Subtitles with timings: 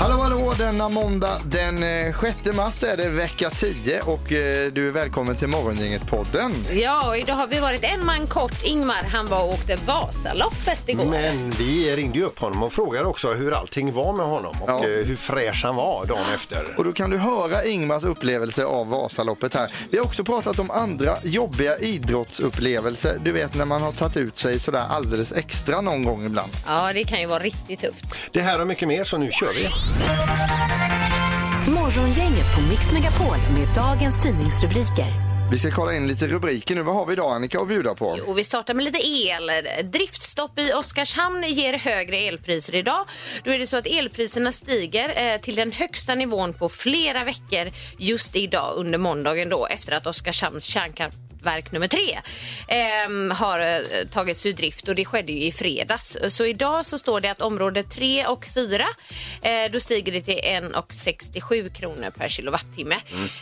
[0.00, 4.88] Hallå, hallå, denna måndag den eh, 6 mars är det vecka 10 och eh, du
[4.88, 6.52] är välkommen till Morgongänget-podden.
[6.72, 8.64] Ja, och idag har vi varit en man kort.
[8.64, 11.04] Ingmar, han var och åkte Vasaloppet igår.
[11.04, 14.70] Men vi ringde ju upp honom och frågade också hur allting var med honom och
[14.70, 14.78] Ja.
[14.78, 16.74] eh, hur fräsch han var dagen efter.
[16.78, 19.72] Och då kan du höra Ingmars upplevelse av Vasaloppet här.
[19.90, 23.18] Vi har också pratat om andra jobbiga idrottsupplevelser.
[23.24, 26.52] Du vet när man har tagit ut sig sådär alldeles extra någon gång ibland.
[26.66, 28.04] Ja, det kan ju vara riktigt tufft.
[28.32, 29.68] Det här och mycket mer, så nu kör vi.
[31.68, 35.30] Morgongänget på Mix Megapol med dagens tidningsrubriker.
[35.50, 36.82] Vi ska kolla in lite rubriker nu.
[36.82, 38.18] Vad har vi idag Annika att bjuda på?
[38.26, 39.50] Och vi startar med lite el.
[39.90, 43.06] Driftstopp i Oskarshamn ger högre elpriser idag.
[43.44, 47.72] Då är det så att elpriserna stiger eh, till den högsta nivån på flera veckor
[47.98, 50.66] just idag under måndagen då efter att Oskarshamns
[51.40, 52.18] kärnkraftverk nummer tre
[52.68, 56.16] ehm, har eh, tagits ur drift och det skedde ju i fredags.
[56.28, 58.84] Så idag så står det att område 3 och 4
[59.42, 62.94] eh, då stiger det till 1,67 kronor per kilowattimme.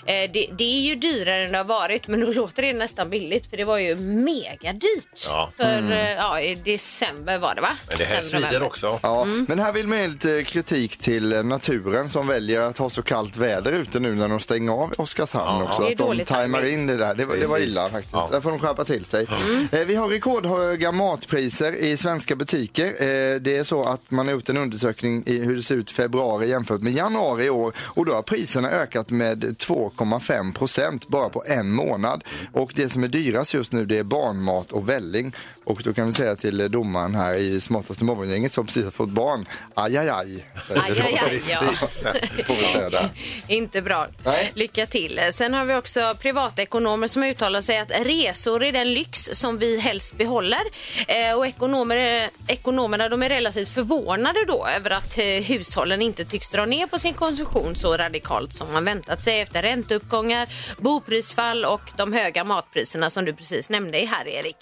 [0.06, 3.10] Eh, det, det är ju dyrare än det har varit men då låter det nästan
[3.10, 5.24] billigt för det var ju mega dyrt.
[5.26, 5.50] Ja.
[5.56, 7.76] För eh, ja, i december var det va?
[7.88, 8.98] Men det här svider också.
[9.02, 9.46] Ja, Mm.
[9.48, 13.36] men här vill man ge lite kritik till naturen som väljer att ha så kallt
[13.36, 15.82] väder ute nu när de stänger av Oskarshamn också.
[15.82, 17.14] Det är Att de tajmar in det där.
[17.14, 17.74] Det, var- det var Precis.
[17.88, 18.12] Illa faktiskt.
[18.14, 18.28] Ja.
[18.32, 19.26] Där får de skärpa till sig.
[19.50, 19.68] Mm.
[19.72, 22.86] Eh, Vi har rekordhöga matpriser i svenska butiker.
[22.86, 25.90] Eh, Det är så att man har gjort en undersökning i hur det ser ut
[25.90, 31.08] i februari jämfört med januari i år och då har priserna ökat med 2,5 procent
[31.08, 32.24] bara på en månad.
[32.52, 35.32] Och det som är dyrast just nu det är barnmat och välling.
[35.64, 39.08] Och då kan vi säga till domaren här i smartaste morgongänget som precis har fått
[39.08, 40.46] barn, aj aj aj.
[40.66, 42.88] säger Aj, ja.
[42.90, 43.08] Där.
[43.46, 44.06] Inte bra.
[44.24, 44.52] Nej.
[44.54, 45.20] Lycka till.
[45.32, 49.80] Sen har vi också privatekonomer som uttalar sig att resor är den lyx som vi
[49.80, 50.62] helst behåller.
[51.08, 56.50] Eh, och ekonomer, ekonomerna de är relativt förvånade då över att eh, hushållen inte tycks
[56.50, 60.48] dra ner på sin konsumtion så radikalt som man väntat sig efter ränteuppgångar,
[60.78, 64.56] boprisfall och de höga matpriserna som du precis nämnde här Erik.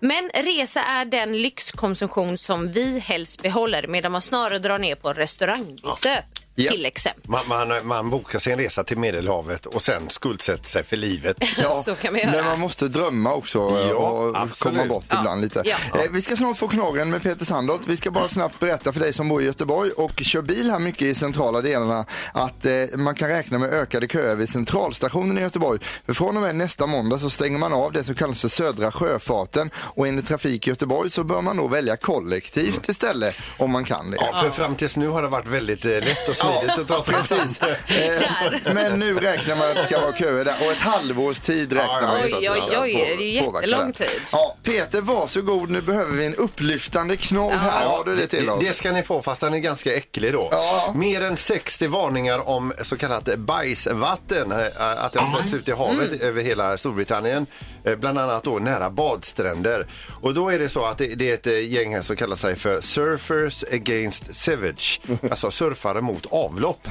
[0.00, 5.12] Men resa är den lyxkonsumtion som vi helst behåller medan man snarare drar ner på
[5.12, 7.30] restaurangbesök Ja till exempel.
[7.30, 11.36] Man, man, man bokar sin resa till Medelhavet och sen skuldsätter sig för livet.
[11.62, 12.32] Ja, Så kan man göra.
[12.32, 14.58] Men man måste drömma också Ja, och absolut.
[14.58, 15.18] komma bort Ja.
[15.20, 15.62] ibland lite.
[15.64, 15.76] Ja.
[16.00, 17.82] Eh, Vi ska snart få knorren med Peter Sandholt.
[17.86, 20.78] Vi ska bara snabbt berätta för dig som bor i Göteborg och kör bil här
[20.78, 25.40] mycket i centrala delarna att eh, man kan räkna med ökade köer vid centralstationen i
[25.40, 25.80] Göteborg.
[26.06, 28.92] För från och med nästa måndag så stänger man av det som kallas för södra
[28.92, 34.10] sjöfarten och enligt Trafik Göteborg så bör man nog välja kollektivt istället om man kan
[34.10, 34.16] det.
[34.20, 37.02] Ja, för fram tills nu har det varit väldigt eh, lätt och smidigt att ta
[37.04, 37.60] sig Precis.
[37.92, 41.72] Eh, men nu räknar man att det ska vara köer där och ett halvårs tid
[41.72, 44.08] räknar man Oj, oj, oj, det är jättelång tid.
[44.32, 45.70] Ja, Peter, varsågod.
[45.70, 47.86] Nu behöver vi en upplyftande knorr här.
[47.86, 48.64] Har du det till oss?
[48.64, 50.48] det ska ni få fast den är ganska äcklig då.
[50.50, 50.92] Ja.
[50.96, 55.72] Mer än 60 varningar om så kallat bajsvatten, eh, att det har släppts ut i
[55.72, 56.20] havet Mm.
[56.20, 57.46] över hela Storbritannien,
[57.84, 59.86] eh, bland annat då nära badstränder.
[60.20, 62.56] Och då är det så att det, det är ett gäng här som kallar sig
[62.56, 65.00] för Surfers Against Sewage,
[65.30, 66.86] alltså surfare mot avlopp,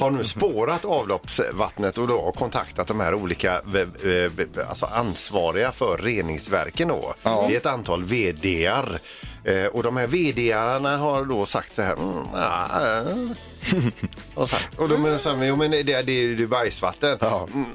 [0.00, 5.98] har nu spårat avloppsvattnet och då kontaktat de här olika eh, eh, alltså ansvariga för
[5.98, 7.14] reningsverken då.
[7.22, 8.98] Det är ett antal VDR.
[9.44, 11.92] Eh, och de här VD-arna har då sagt så här.
[11.92, 13.34] Mm,
[13.72, 14.08] eh.
[14.34, 17.18] och, sagt, och de jo men det, det är ju bajsvatten.
[17.20, 17.48] Ja.
[17.54, 17.66] Mm.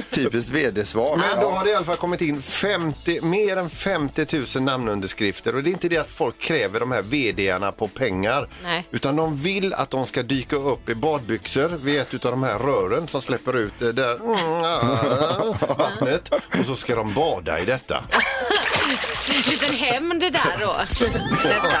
[0.10, 1.16] Typiskt vd-svar.
[1.16, 4.26] Men då har det i alla fall kommit in 50, mer än 50
[4.56, 8.48] 000 namnunderskrifter och det är inte det att folk kräver de här VD-arna på pengar
[8.62, 8.84] Nej.
[8.90, 12.58] utan de vill att de ska dyka upp i badbyxor vid ett av de här
[12.58, 17.64] rören som släpper ut det där mm, ah, vattnet och så ska de bada i
[17.64, 18.04] detta.
[19.30, 20.72] Liten hämnd där då.
[20.78, 21.78] Nästa.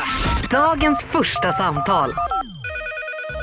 [0.50, 2.10] Dagens första samtal.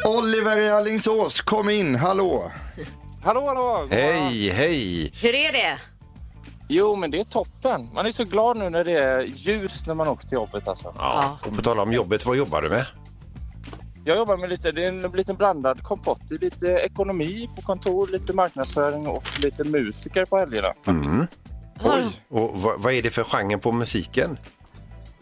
[0.07, 1.95] Oliver i Alingsås, kom in.
[1.95, 2.51] Hallå.
[3.23, 3.87] Hallå, hallå!
[3.91, 5.11] Hej, hej!
[5.21, 5.77] Hur är det?
[6.67, 7.89] Jo, men det är toppen.
[7.93, 10.67] Man är så glad nu när det är ljus när man åker till jobbet.
[10.67, 10.93] Alltså.
[10.97, 12.85] Ja, och på tal om jobbet, vad jobbar du med?
[14.05, 16.21] Jag jobbar med lite, det är en liten blandad kompott.
[16.29, 20.73] Det är lite ekonomi på kontor, lite marknadsföring och lite musiker på helgerna.
[21.83, 22.21] Oj.
[22.29, 24.37] Och vad, vad är det för genre på musiken?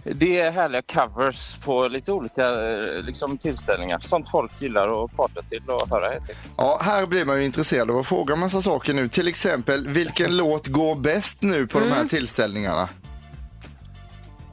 [0.04, 4.00] Det är härliga covers på lite olika eh, liksom, tillställningar.
[4.00, 6.38] Sånt folk gillar att prata till och höra helt enkelt.
[6.58, 9.10] Ja, här blir man ju intresserad av att fråga en massa saker nu.
[9.10, 12.90] Till exempel, vilken låt går bäst nu på de här tillställningarna?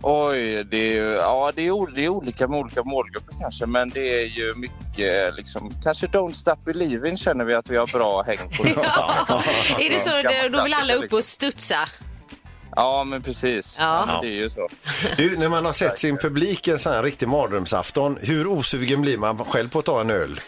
[0.03, 4.23] Oj, det är, ja, det, är, det är olika med olika målgrupper kanske, men det
[4.23, 8.39] är ju mycket liksom, kanske Don't Stop Believing känner vi att vi har bra häng
[8.39, 8.67] på.
[8.83, 9.43] Ja.
[9.79, 10.11] Är det så?
[10.11, 11.89] Gammal Då vill alla upp och studsa.
[12.77, 13.77] Ja, men precis.
[13.81, 14.19] Ja.
[14.23, 14.69] Det är ju så.
[15.17, 19.19] Du, när man har sett sin publik en sån här riktig mardrömsafton, hur osugen blir
[19.19, 20.41] man själv på att ta en öl?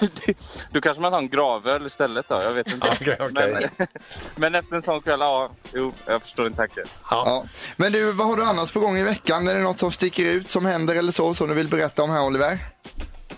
[0.72, 2.88] Då kanske man har en gravöl istället då, jag vet inte.
[3.00, 3.70] Okej, okej.
[3.76, 3.86] Men,
[4.36, 6.84] men efter en sån kväll, ja, jo, jag förstår din tanke.
[7.10, 7.44] Ja.
[7.76, 9.48] Men du, vad har du annars på gång i veckan?
[9.48, 12.10] Är det något som sticker ut, som händer eller så, som du vill berätta om
[12.10, 12.58] här Oliver?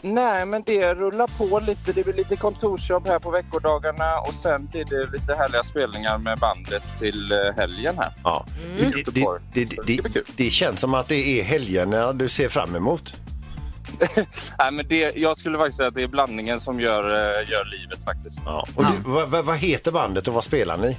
[0.02, 1.92] Nej, men det rullar på lite.
[1.92, 6.38] Det blir lite kontorsjobb här på veckodagarna och sen blir det lite härliga spelningar med
[6.38, 8.12] bandet till eh, helgen här.
[8.24, 8.46] Ja.
[8.78, 13.14] Det, det, det, det, det känns som att det är helgerna du ser fram emot.
[14.58, 17.64] Nej, men det, jag skulle faktiskt säga att det är blandningen som gör, eh, gör
[17.64, 18.42] livet faktiskt.
[18.44, 18.66] Ja.
[18.74, 20.96] Och du, vad, vad, vad heter bandet och vad spelar ni?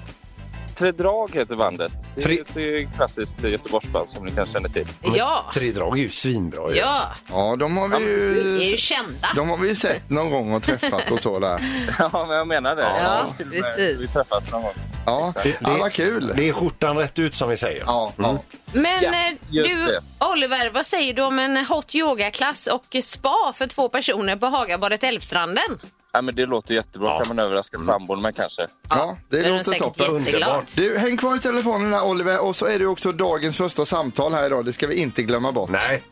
[0.76, 1.92] Tre drag heter bandet.
[2.16, 4.88] Det är Tre- ett eh, klassiskt Göteborgsband som ni kanske känner till.
[5.16, 5.46] Ja.
[5.54, 6.76] Tre drag är ju svinbra ju.
[6.76, 9.28] Ja, Ja, de har vi vi är ju ju, kända.
[9.36, 11.62] de har vi ju sett någon gång och träffat och så där.
[12.00, 12.82] Ja, men jag menar det.
[13.00, 14.00] Ja, Till och med precis.
[14.02, 14.74] Vi träffas någon gång.
[15.06, 15.58] Ja, Exakt.
[15.62, 16.34] ja vad kul.
[16.38, 17.84] Det är skjortan rätt ut som vi säger.
[17.88, 18.44] Ja, ja.
[18.74, 20.02] Men Ja, eh, just du, det.
[20.26, 25.04] Oliver, vad säger du om en hot yogaklass och spa för två personer på Hagabadet
[25.04, 25.80] Älvstranden?
[26.14, 27.10] Ja, men det låter jättebra.
[27.10, 27.20] Ja.
[27.20, 28.68] kan man överraska sambon med kanske.
[28.90, 30.18] ja det är låter säkert toppen.
[30.26, 30.66] jätteglad.
[30.76, 34.34] Du, häng kvar i telefonen där Oliver och så är det också dagens första samtal
[34.34, 34.66] här idag.
[34.66, 35.70] Det ska vi inte glömma bort.
[35.70, 36.04] Nej.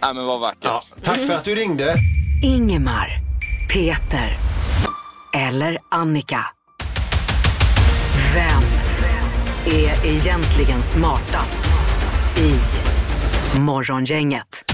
[0.00, 0.58] Ja, men vad vackert.
[0.62, 0.82] Ja.
[1.02, 1.94] Tack för att du ringde.
[2.44, 3.18] Ingemar,
[3.74, 4.36] Peter
[5.48, 6.40] eller Annika.
[8.34, 8.62] Vem
[9.66, 11.66] är egentligen smartast
[12.38, 12.54] i
[13.60, 14.73] Morgongänget?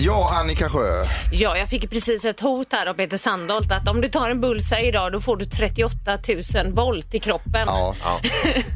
[0.00, 1.04] Ja, Annika Sjö.
[1.32, 4.40] Ja, jag fick precis ett hot här av Peter Sandholt att om du tar en
[4.40, 6.18] bullseye idag då får du 38
[6.64, 7.62] 000 volt i kroppen.
[7.66, 7.94] Ja.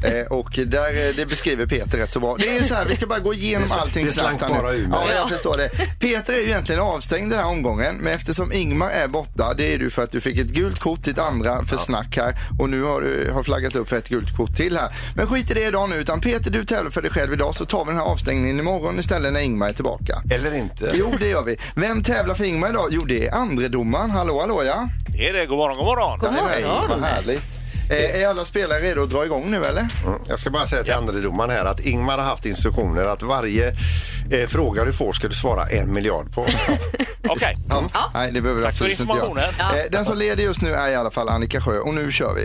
[0.03, 2.35] Eh, och där, eh, det beskriver Peter rätt så bra.
[2.39, 4.53] Det är ju så här, vi ska bara gå igenom Det- allting det slank snabbt
[4.53, 4.63] här nu.
[4.63, 4.87] bara ur.
[4.91, 5.15] Ja, Ja.
[5.15, 5.69] jag förstår det.
[5.99, 9.77] Peter är ju egentligen avstängd den här omgången, men eftersom Ingmar är borta, det är
[9.77, 12.83] du för att du fick ett gult kort, ditt andra för snack här och nu
[12.83, 14.89] har du har flaggat upp för ett gult kort till här.
[15.15, 17.65] Men skit i det idag nu, utan Peter du tävlar för dig själv idag så
[17.65, 20.21] tar vi den här avstängningen imorgon istället när Ingmar är tillbaka.
[20.31, 20.91] Eller inte.
[20.93, 21.57] Jo, det gör vi.
[21.75, 22.87] Vem tävlar för Ingmar idag?
[22.91, 24.11] Jo, det är andredomaren.
[24.11, 24.87] Hallå, hallå ja.
[25.09, 25.45] Det är det.
[25.45, 26.19] God morgon, god morgon.
[26.19, 26.89] God morgon.
[26.89, 27.62] Vad härligt.
[27.89, 29.87] Eh, är alla spelare redo att dra igång nu eller?
[30.07, 30.19] Mm.
[30.27, 33.67] Jag ska bara säga till andre domaren här att Ingmar har haft instruktioner att varje
[34.31, 36.41] eh, fråga du får ska du svara en miljard på.
[37.27, 37.57] Okej.
[37.69, 37.83] Ja.
[38.13, 39.25] Nej, det behöver du Tack för absolut inte göra.
[39.29, 39.79] informationen.
[39.79, 42.33] Eh, Den som leder just nu är i alla fall Annika Sjö och nu kör
[42.33, 42.43] vi.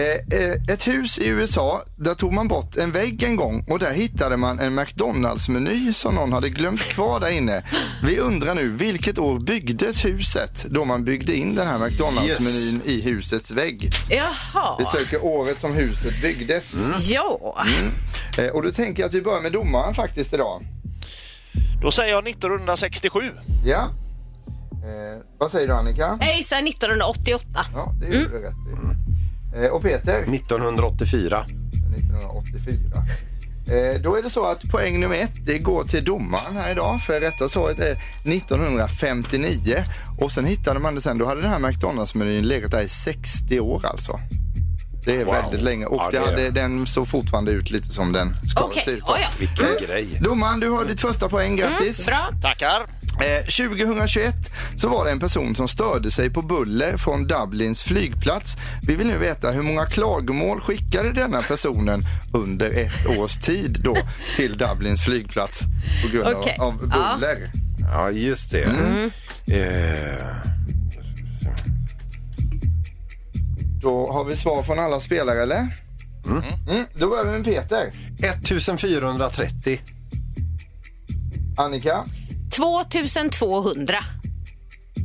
[0.00, 3.78] Eh, eh, Ett hus i USA, där tog man bort en vägg en gång och
[3.78, 7.62] där hittade man en McDonalds-meny som någon hade glömt kvar där inne.
[8.02, 13.00] Vi undrar nu, vilket år byggdes huset då man byggde in den här McDonalds-menyn i
[13.00, 13.90] husets vägg?
[14.78, 16.74] Vi söker året som huset byggdes.
[17.00, 17.56] Ja.
[18.38, 20.66] Eh, Och då tänker jag att vi börjar med domaren faktiskt idag.
[21.82, 23.20] Då säger jag 1967.
[23.64, 23.88] Ja.
[24.72, 26.18] Eh, vad säger du Annika?
[26.20, 27.46] Jag gissar 1988.
[27.74, 28.54] Ja, det gjorde du rätt
[29.58, 29.64] i.
[29.64, 30.18] Eh, och Peter?
[30.34, 31.46] 1984.
[31.96, 33.02] 1984.
[33.68, 37.00] Eh, då är det så att poäng nummer ett det går till domaren här idag
[37.00, 39.76] för rätta svaret är 1959
[40.20, 41.18] och sen hittade man det sen.
[41.18, 44.20] Då hade den här McDonalds-menyn legat där i 60 år alltså.
[45.08, 45.34] Det är Wow.
[45.34, 48.36] väldigt länge och Ja, det det är hade, den såg fortfarande ut lite som den
[48.46, 49.02] ska Okej, se ut.
[49.06, 49.28] ja, ja.
[49.38, 50.18] Vilken Eh, grej.
[50.22, 51.56] Domaren, du har ditt första poäng.
[51.56, 52.06] Grattis!
[52.06, 52.30] Bra.
[52.42, 52.86] Tackar.
[53.20, 54.34] Eh, 2021
[54.76, 58.56] så var det en person som störde sig på buller från Dublins flygplats.
[58.82, 63.96] Vi vill nu veta hur många klagomål skickade denna personen under ett års tid då
[64.36, 65.60] till Dublins flygplats
[66.02, 66.56] på grund Okej.
[66.60, 67.50] av, av buller.
[67.92, 68.62] Ja, just det.
[68.64, 69.10] Mm.
[69.46, 70.24] Eh,
[73.82, 75.58] Då har vi svar från alla spelare eller?
[76.26, 76.42] Mm.
[76.94, 77.92] Då börjar vi med Peter.
[78.18, 79.80] 1430.
[81.58, 82.04] Annika,
[82.56, 83.94] 2200.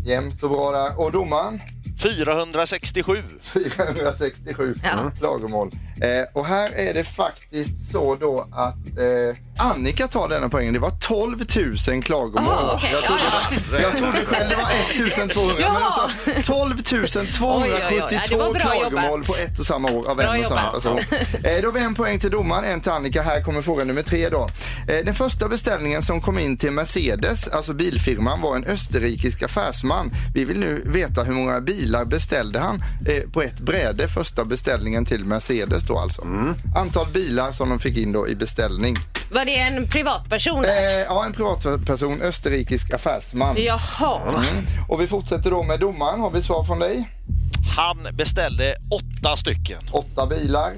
[0.05, 0.99] jämnt och bra där.
[0.99, 1.61] Och domaren?
[2.01, 3.23] 467.
[3.53, 5.11] 467 Ja.
[5.19, 5.71] klagomål.
[6.01, 10.73] Eh, och här är det faktiskt så då att eh, Annika tar denna poängen.
[10.73, 11.43] Det var 12
[11.89, 12.43] 000 klagomål.
[12.57, 12.89] Jaha, okej.
[12.93, 13.21] jag, trodde,
[13.71, 14.63] Ja, jag trodde själv det var
[15.07, 15.79] 1200 men Ja.
[15.85, 17.97] alltså 12 272 Oj, oj, oj.
[18.11, 19.27] Ja, det var bra klagomål jobbat.
[19.27, 20.99] på ett och samma år av en och samma person.
[21.43, 23.21] Eh, då har vi en poäng till domaren, en till Annika.
[23.21, 24.49] Här kommer fråga nummer tre då.
[24.87, 30.11] Eh, den första beställningen som kom in till Mercedes, alltså bilfirman, var en österrikisk affärsman.
[30.33, 35.05] Vi vill nu veta hur många bilar beställde han eh, på ett bräde, första beställningen
[35.05, 36.21] till Mercedes då alltså.
[36.77, 38.95] Antal bilar som de fick in då i beställning.
[39.43, 40.65] Var det en privatperson?
[40.65, 40.71] Eh,
[41.07, 43.55] ja, en privatperson, österrikisk affärsman.
[43.57, 44.21] Jaha.
[44.29, 44.65] Mm.
[44.89, 46.19] Och vi fortsätter då med domaren.
[46.19, 47.09] Har vi svar från dig?
[47.77, 49.89] Han beställde åtta stycken.
[49.91, 50.71] Åtta bilar.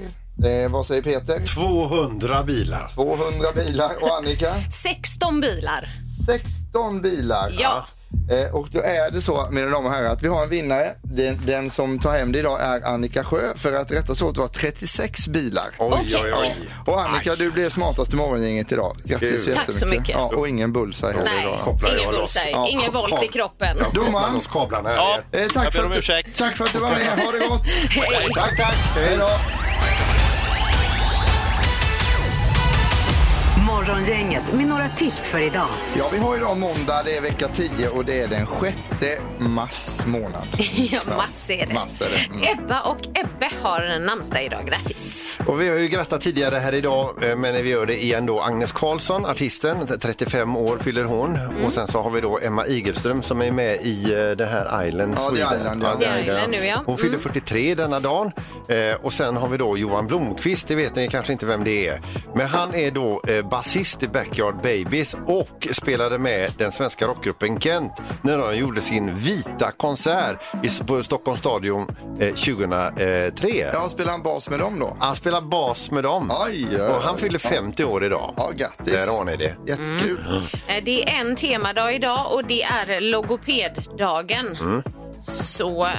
[0.44, 1.46] Eh, vad säger Peter?
[1.46, 2.90] 200 bilar.
[2.94, 4.02] 200 bilar.
[4.02, 4.54] Och Annika?
[4.70, 5.88] 16 bilar.
[6.26, 7.54] 16 bilar.
[7.58, 7.86] Ja.
[8.30, 10.94] Eh, och då är det så, mina damer och herrar, att vi har en vinnare.
[11.02, 13.40] Den, den som tar hem det idag är Annika Sjö.
[13.56, 15.64] För att rätta så det var 36 bilar.
[15.78, 16.56] Oj, oj, oj.
[16.86, 18.96] Och Annika, du blev smartast i morgongänget idag.
[19.04, 19.54] Grattis Gud.
[19.54, 20.08] Tack så mycket.
[20.08, 21.78] Ja, och ingen bullseye heller Nej, idag.
[21.98, 23.76] ingen bullseye, Ja, ingen volt i kroppen.
[23.92, 24.40] Domaren.
[24.84, 27.24] Ja, eh, tack, för att, tack för att du var med.
[27.24, 27.66] Ha det gott.
[27.66, 28.28] Hej.
[28.34, 28.74] Tack, tack.
[28.96, 29.28] Hej då.
[33.86, 35.68] Morgongänget med några tips för idag.
[35.96, 38.76] Ja, vi har idag måndag, det är vecka 10 och det är den 6
[39.38, 40.48] mars månad.
[40.92, 41.74] Ja, massor är det.
[41.74, 42.46] Massor är det.
[42.48, 42.58] Mm.
[42.64, 44.66] Ebba och Ebbe har en namnsdag idag.
[44.66, 45.24] Grattis!
[45.46, 48.40] Och vi har ju grattat tidigare här idag, eh, men vi gör det igen då.
[48.40, 51.36] Agnes Karlsson, artisten, 35 år fyller hon.
[51.36, 51.64] Mm.
[51.64, 54.86] Och sen så har vi då Emma Igelström som är med i eh, det här
[54.86, 55.60] Island Ja, Sweden.
[55.60, 55.96] Island, ja.
[55.96, 56.82] The Island nu, ja.
[56.86, 57.20] Hon fyller Mm.
[57.20, 58.32] 43 denna dagen.
[58.68, 61.88] Eh, och sen har vi då Johan Blomqvist, det vet ni kanske inte vem det
[61.88, 62.00] är.
[62.34, 67.60] Men han är då eh, basist i Backyard Babies och spelade med den svenska rockgruppen
[67.60, 67.92] Kent
[68.22, 73.48] när de gjorde sin vita konsert i, på Stockholms stadion eh, 2003.
[73.72, 74.96] Ja, spelar han bas med dem då?
[75.00, 76.32] Han spelar bas med dem.
[76.46, 78.34] Oj, oj, och han fyller 50 år idag.
[78.36, 78.92] Ja, grattis.
[78.92, 79.56] Där har ni det.
[79.66, 80.24] Jättekul.
[80.66, 84.56] Eh, Det är en temadag idag och det är logopeddagen.
[84.60, 84.82] Mm.
[85.28, 85.84] Så...
[85.84, 85.90] eh,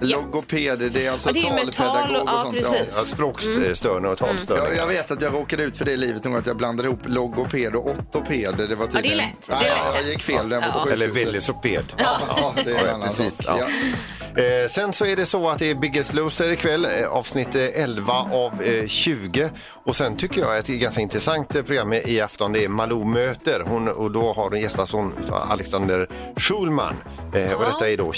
[0.00, 2.54] Logopeder, det är alltså Ja, det är talpedagog tal och- och ja, sånt.
[2.56, 2.94] precis.
[2.96, 4.68] Ja, språkstörningar och talstörningar.
[4.68, 6.88] Jag, jag vet att jag råkade ut för det i livet någon att jag blandade
[6.88, 8.54] ihop logoped och ortoped.
[8.68, 9.16] Det var tydligen...
[9.18, 9.26] lätt.
[9.46, 9.94] Det är Nej, lätt.
[10.02, 10.54] jag gick fel på
[10.84, 10.86] Ja.
[10.92, 11.84] Eller velociped.
[11.96, 13.60] Ja, det är en annan Precis, sak.
[13.60, 13.66] ja.
[14.36, 14.42] Ja.
[14.42, 17.82] Eh, sen så är det så att det är Biggest Loser ikväll, eh, avsnitt eh,
[17.82, 19.50] 11 av eh, 20.
[19.84, 22.52] Och sen tycker jag att det är ett ganska intressant eh, program i afton.
[22.52, 23.60] Det är Malou möter.
[23.66, 25.12] Hon, och då har hon gästats hon
[25.48, 26.94] Alexander Schulman.
[27.34, 28.12] Eh, och detta är då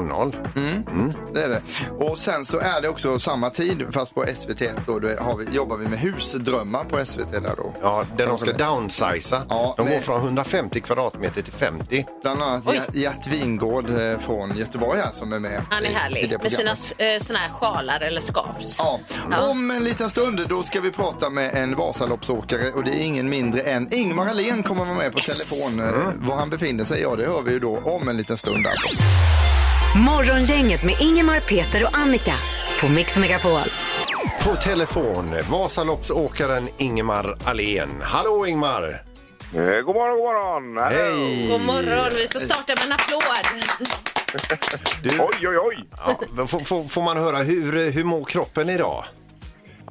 [0.00, 1.14] 20.00.
[1.34, 1.62] Det är det.
[2.04, 4.62] Och sen så är det också samma tid fast på SVT.
[4.86, 7.74] Då, då har vi, jobbar vi med husdrömmar på SVT där då.
[7.82, 9.42] Ja, där de ska downsiza.
[9.48, 12.06] Ja, de går från 150 kvadratmeter till 50.
[12.22, 12.64] Bland annat.
[12.94, 16.52] Gert- Wingård eh, från Göteborg här som är med Han är i, i härlig med
[16.52, 18.76] sina eh, såna här sjalar eller scarfs.
[18.78, 19.00] Ja.
[19.30, 19.48] Ja.
[19.50, 23.28] Om en liten stund då ska vi prata med en Vasaloppsåkare och det är ingen
[23.28, 25.26] mindre än Ingmar Ahlén kommer vara med på Yes.
[25.50, 25.80] telefon.
[25.80, 28.66] Eh, Var han befinner sig, ja det hör vi ju då om en liten stund.
[28.66, 29.04] Alltså.
[29.96, 32.34] Morgongänget med Ingemar, Peter och Annika
[32.80, 33.60] på Mix Megapol.
[34.44, 37.88] På telefon, Vasaloppsåkaren Ingemar Ahlén.
[38.02, 39.02] Hallå Ingmar!
[39.54, 40.76] Eh, god morgon, god morgon.
[40.76, 40.96] Hallå.
[40.96, 41.48] Hej!
[41.48, 43.62] God morgon, vi får starta med en applåd.
[45.02, 45.84] Du, Oj, oj, oj.
[46.36, 49.04] ja, får, får, får man höra hur, hur mår kroppen idag?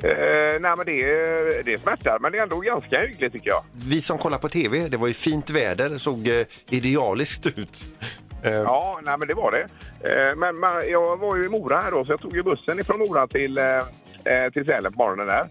[0.04, 3.64] Eh, nej, men det, det smärtar, men det är ändå ganska hyggligt tycker jag.
[3.74, 7.84] Vi som kollar på tv, det var ju fint väder, såg eh, idealiskt ut.
[8.44, 9.68] Eh, Ja, nej, men det var det.
[10.30, 12.80] Eh, men man, jag var ju i Mora här då, så jag tog ju bussen
[12.80, 13.64] ifrån Mora till eh,
[14.54, 15.42] till Sälen på morgonen där.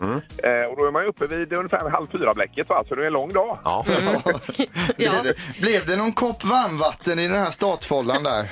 [0.63, 2.85] Eh, och då är man ju uppe vid ungefär halv fyra-bläcket, va?
[2.89, 3.59] så det är en lång dag.
[3.65, 3.85] Ja,
[4.27, 4.65] Ja.
[4.97, 8.47] Blev, det, blev det någon kopp varmvatten i den här startfållan där?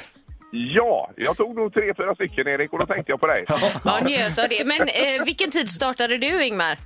[0.53, 3.45] Ja, jag tog nog tre, fyra stycken Erik och då tänkte jag på dig.
[3.85, 4.65] Ja, njöt av det.
[4.67, 6.79] Men eh, vilken tid startade du, Ingmar?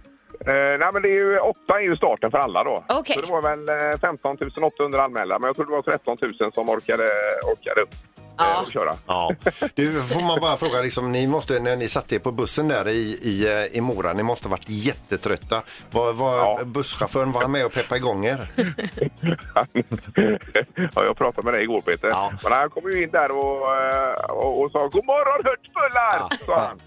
[0.46, 2.84] Eh, nej, men det är ju, åtta är ju starten för alla då.
[2.88, 3.16] Okej.
[3.16, 6.52] Så det var väl eh, 15 800 anmälda, men jag tror det var 13 000
[6.52, 7.10] som orkade,
[7.52, 8.60] orkade upp Ja.
[8.66, 8.94] och köra.
[9.06, 9.34] ja.
[9.74, 12.88] Du, får man bara fråga, liksom, ni måste, när ni satt er på bussen där
[12.88, 15.62] i, i, eh, i Mora, ni måste ha varit jättetrötta.
[15.90, 16.64] Var, var Ja.
[16.64, 18.48] busschauffören var han med och peppade igång er?
[20.94, 22.08] ja, jag pratade med dig igår Peter.
[22.08, 22.32] Ja.
[22.42, 26.44] Men han kom ju in där och, eh, och, och sa God morgon hörtbullar!
[26.46, 26.78] Sa han.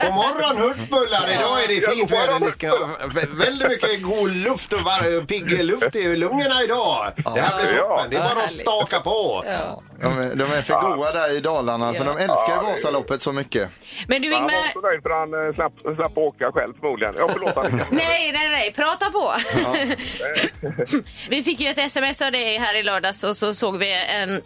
[0.00, 1.28] God morgon hurtbullar!
[1.34, 2.38] Idag är det Ja, fint väder.
[2.40, 2.88] Ni ska ha
[3.30, 7.06] väldigt mycket god luft och var- pigg luft i lungorna idag.
[7.34, 7.82] Det här blir Ja.
[7.88, 8.10] toppen.
[8.10, 9.44] Det är bara att staka på.
[10.00, 12.12] De är, de är för goa där i Dalarna för Ja.
[12.12, 13.70] de älskar Ja, Vasaloppet så mycket.
[14.08, 14.72] Men du, Han var Ingmar...
[14.72, 17.14] så nöjd för han eh, slapp, slapp åka själv förmodligen.
[17.18, 17.86] Ja, förlåt Annika.
[17.90, 19.32] Nej, nej, nej, prata på!
[21.28, 24.40] vi fick ju ett sms av dig här i lördags och så såg vi en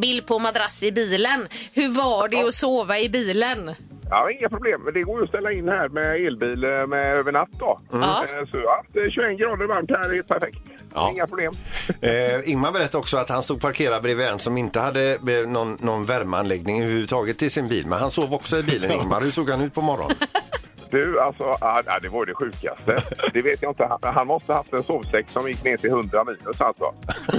[0.00, 1.48] bild på madrass i bilen.
[1.72, 3.74] Hur var det att sova i bilen?
[4.14, 4.80] Ja, inga problem.
[4.94, 7.80] Det går ju att ställa in här med elbil eh, med över natt då.
[7.92, 8.24] Ja.
[8.40, 8.56] Eh, Så
[9.00, 10.58] eh, 21 grader varmt här är perfekt.
[10.94, 11.10] Ja.
[11.14, 11.52] Inga problem.
[12.00, 15.76] Eh, Ingmar berättade också att han stod parkerad bredvid en som inte hade eh, någon,
[15.80, 17.86] någon värmeanläggning överhuvudtaget till sin bil.
[17.86, 19.20] Men han sov också i bilen, Ingmar.
[19.20, 20.16] Hur såg han ut på morgonen?
[20.92, 23.02] Du, alltså, ja, det var det sjukaste.
[23.32, 23.84] Det vet jag inte.
[24.02, 26.84] Han, han måste ha haft en sovsäck som gick ner till 100 minus alltså.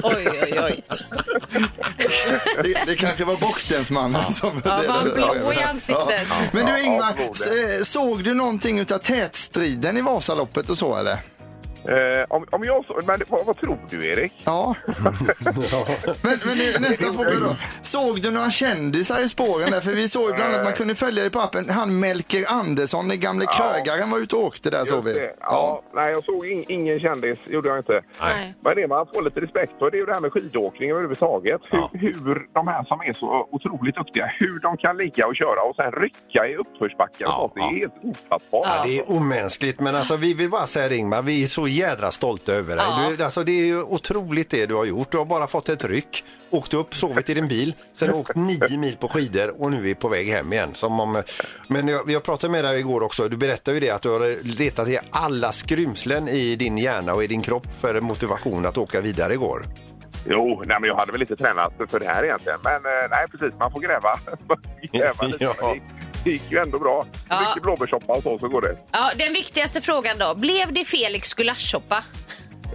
[0.03, 0.83] Oj, oj, oj.
[2.63, 4.61] Det, det kanske var Bockstensmannen som...
[4.65, 6.27] Ja, det- var han blå i ansiktet?
[6.51, 11.17] Men du Ingmar, s- eh, såg du någonting utav tätstriden i Vasaloppet och så eller?
[11.87, 14.33] Eh, om, om jag så, men vad, vad tror du Erik?
[14.45, 14.75] Ja.
[16.21, 17.55] men, men det- nästa fråga då.
[17.81, 19.81] Såg du några kändisar i spåren där?
[19.81, 23.07] För vi såg ju bland annat, man kunde följa det på appen, han Melker Andersson,
[23.07, 25.13] den gamle krögaren var ute och åkte där såg vi.
[25.13, 25.35] det.
[25.39, 28.01] Ja, nej, jag såg in, ingen kändis, gjorde jag inte.
[28.21, 28.53] Nej.
[28.61, 31.61] Men det man får lite respekt för det är ju det här med skidåkning överhuvudtaget.
[31.91, 35.61] Hur, hur de här som är så otroligt duktiga, hur de kan ligga och köra
[35.69, 37.53] och sen rycka i uppförsbackar och Ja, sånt.
[37.55, 37.69] Det är ja.
[37.79, 38.65] helt ofattbart.
[38.67, 41.67] Ja, det är omänskligt, men alltså, vi vill bara säga det Ingmar, vi är så
[41.73, 42.85] jädra stolta över dig.
[42.89, 43.11] Ja.
[43.17, 45.11] Du, alltså, det är ju otroligt det du har gjort.
[45.11, 48.77] Du har bara fått ett ryck, åkt upp, sovit i din bil, sen åkt nio
[48.77, 50.69] mil på skidor och nu är på väg hem igen.
[50.73, 51.23] Som om,
[51.67, 54.43] men jag, jag pratade med dig igår också, du berättade ju det att du har
[54.57, 59.01] letat i alla skrymslen i din hjärna och i din kropp för motivation att åka
[59.01, 59.65] vidare igår.
[60.25, 62.59] Jo, nej, men jag hade väl inte tränat för det här egentligen.
[62.63, 64.19] Men eh, nej, precis, man får gräva.
[64.91, 65.43] Gräva lite.
[65.61, 65.75] Ja.
[66.23, 67.05] Det, gick, ju ändå bra.
[67.29, 67.39] Ja.
[67.47, 68.77] Mycket blåbärssoppa och så, så går det.
[68.91, 70.35] Ja, den viktigaste frågan då.
[70.35, 72.03] Blev det Felix gulaschsoppa?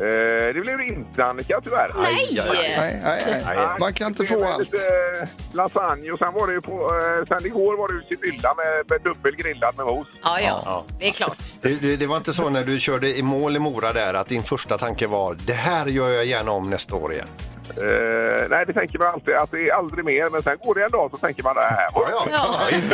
[0.01, 1.93] Eh, det blev det inte Annika, tyvärr.
[2.03, 2.29] Nej!
[2.33, 3.43] Nej, nej, nej.
[3.57, 3.67] Nej.
[3.81, 4.59] Man kan inte få allt.
[4.59, 4.77] Lite
[5.23, 6.73] eh, lasagne och sen var det ju på...
[6.73, 10.07] Eh, sen igår var det ju Sibylla med, med dubbelgrillad med mos.
[10.23, 10.85] Ja, ja, Ja.
[10.99, 11.39] det är klart.
[11.61, 14.29] Det, det, det var inte så när du körde i mål i Mora där att
[14.29, 17.29] din första tanke var det här gör jag gärna om nästa år igen.
[17.77, 20.31] Eh, nej, det tänker man alltid att det är aldrig mer.
[20.31, 22.25] Men sen går det en dag så tänker man det här Ja, Ja,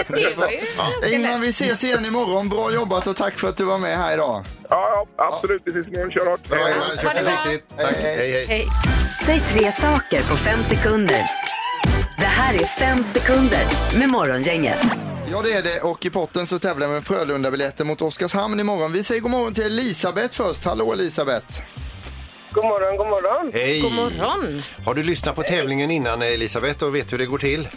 [0.08, 1.40] det var ju ganska Ingmar, lätt.
[1.40, 2.48] vi ses igen imorgon.
[2.48, 4.44] Bra jobbat och tack för att du var med här idag.
[4.70, 5.62] ja, ja absolut.
[5.64, 6.10] Vi ses imorgon.
[6.10, 6.48] Kör hårt.
[6.48, 6.58] Bra.
[6.58, 7.36] Ingmar, kör Ha det bra.
[7.36, 7.78] försiktigt.
[7.78, 7.96] Tack.
[7.96, 8.46] Hej, hej.
[8.48, 8.66] Hej.
[9.26, 11.22] Säg tre saker på fem sekunder.
[12.18, 13.60] Det här är fem sekunder
[13.98, 14.78] med Morgongänget.
[15.32, 15.80] Ja, det är det.
[15.80, 18.92] Och i potten så tävlar vi med Frölunda-biljetter mot Oskarshamn imorgon.
[18.92, 20.64] Vi säger god morgon till Elisabeth först.
[20.64, 21.60] Hallå Elisabeth!
[22.54, 23.50] God morgon, god morgon.
[23.54, 23.80] Hej.
[23.80, 24.62] God morgon.
[24.84, 27.68] Har du lyssnat på tävlingen innan Elisabeth och vet hur det går till?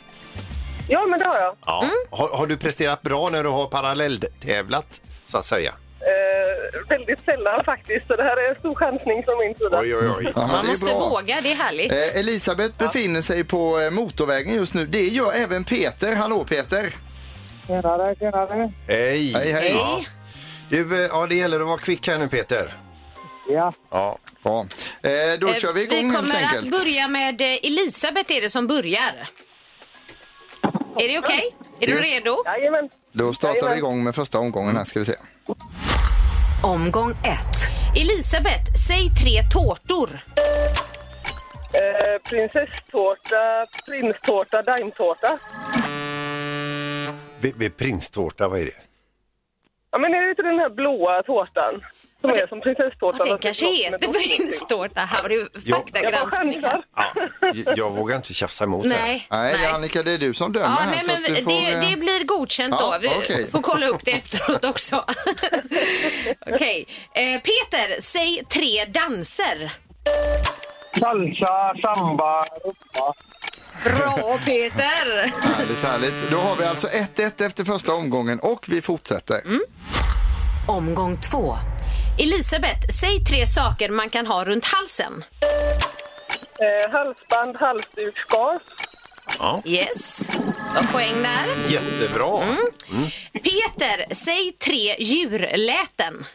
[0.89, 1.55] Ja, men det har jag.
[1.65, 1.85] Ja.
[2.09, 5.73] Har, har du presterat bra när du har parallelltävlat så att säga?
[5.99, 9.79] Eh, väldigt sällan faktiskt, så det här är en stor chansning från min sida.
[9.79, 10.31] Oj, oj, oj.
[10.35, 11.09] Ja, men Man det är måste bra.
[11.09, 11.91] våga, det är härligt.
[11.91, 14.85] Eh, Elisabeth befinner sig på eh, motorvägen just nu.
[14.85, 16.15] Det gör även Peter.
[16.15, 16.95] Hallå Peter!
[17.67, 18.71] Tjenare, tjenare.
[18.87, 19.33] Hej.
[19.33, 19.71] Hej, hej!
[19.75, 20.01] Ja.
[20.69, 22.73] Du, eh, ja, det gäller att vara kvick här nu Peter.
[23.49, 24.17] Ja, Ja.
[24.43, 24.59] Bra.
[24.59, 26.71] Eh, då Eh, kör vi igång Vi helt kommer att enkelt.
[26.71, 29.13] börja med eh, Elisabeth är det som börjar.
[30.99, 31.55] Är det okej?
[31.79, 32.05] Är du Yes.
[32.05, 32.43] redo?
[32.45, 32.89] Jajamän.
[33.11, 35.15] Då startar vi igång med första omgången här ska vi se.
[36.63, 37.97] Omgång ett.
[38.01, 40.19] Elisabeth, säg tre tårtor.
[41.73, 45.39] Eh, prinsesstårta, prinstårta, daimtårta.
[47.39, 48.71] Vid, vid prinstårta, vad är det?
[49.91, 51.81] Ja, men är det inte den här blåa tårtan?
[52.21, 53.27] Som är som prinsesstårtan?
[53.27, 54.37] Ja, den kanske heter toppning.
[54.37, 55.01] prinstårta.
[55.01, 56.61] Här var det Jag faktagranskning.
[56.61, 56.83] chansar.
[57.65, 58.91] Ja, jag vågar inte tjafsa emot här.
[58.91, 60.91] Nej, Nej, Annika, det är du som dömer Ja, här.
[60.91, 62.97] nej, men det, får, eh, det blir godkänt Ja, då.
[63.01, 63.51] Vi okej.
[63.51, 65.03] får kolla upp det efteråt också.
[66.53, 66.85] Okej.
[67.13, 69.71] Eh, Peter, säg tre danser.
[70.99, 73.13] salsa, samba, rumba.
[73.83, 75.31] Bra Peter!
[75.55, 76.31] Härligt, härligt.
[76.31, 79.41] Då har vi alltså 1-1 efter första omgången och vi fortsätter.
[79.45, 79.61] Mm.
[80.67, 81.57] Omgång två.
[82.17, 85.23] Elisabeth, säg tre saker man kan ha runt halsen.
[86.59, 88.61] Eh, halsband, halsduk, scarf.
[89.65, 90.33] Yes, du
[90.75, 91.45] har poäng där.
[91.73, 92.43] Jättebra.
[92.43, 92.57] Mm.
[93.33, 96.25] Peter, säg tre djurläten.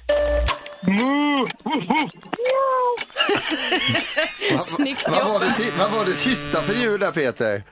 [4.64, 5.56] Snyggt Vad var, det, jobbat.
[5.56, 7.62] si- vad var det sista för djur där Peter?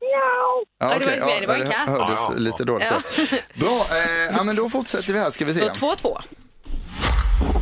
[0.00, 1.88] Ja, Ja, det var inte mer, det var en katt.
[1.88, 2.36] hördes Ja, ja.
[2.36, 2.86] lite dåligt.
[2.90, 3.00] Ja.
[3.30, 3.36] då.
[3.66, 5.60] Bra, eh, ja, men då fortsätter vi här ska vi se.
[5.60, 6.20] Då 2-2.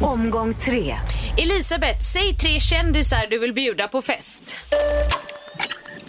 [0.00, 0.96] Omgång tre.
[1.36, 4.42] Elisabeth, säg tre kändisar du vill bjuda på fest.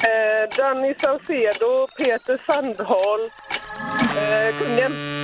[0.02, 3.34] Eh, Danny Saucedo, Peter Sandholt,
[4.18, 5.19] eh, kungen.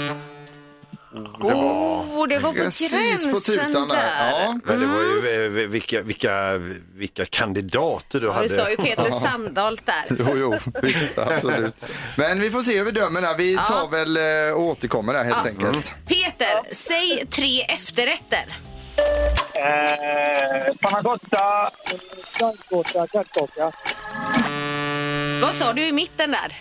[1.16, 3.96] Oh, det var på Precis gränsen på tutan där.
[3.96, 4.32] där.
[4.32, 4.60] Ja.
[4.64, 6.54] Men det var ju eh, vilka, vilka,
[6.96, 8.48] vilka kandidater du Ja, hade.
[8.48, 10.04] vi sa ju Peter Sandholt där.
[10.20, 11.76] Jo, jo, visst, absolut.
[12.18, 13.38] Men vi får se hur vi dömer där.
[13.38, 15.50] Vi tar väl eh, och återkommer där helt Ja.
[15.50, 15.94] enkelt.
[16.08, 18.46] Peter, säg tre efterrätter.
[19.54, 21.70] Eh, cotta,
[22.40, 23.72] daimtårta, kladdkaka.
[25.42, 26.58] Vad sa du i mitten där?